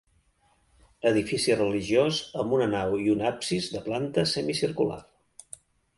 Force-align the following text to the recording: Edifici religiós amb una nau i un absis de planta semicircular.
Edifici 1.09 1.57
religiós 1.59 2.21
amb 2.45 2.57
una 2.57 2.69
nau 2.73 2.97
i 3.03 3.07
un 3.17 3.23
absis 3.33 3.69
de 3.77 3.85
planta 3.89 4.25
semicircular. 4.33 4.99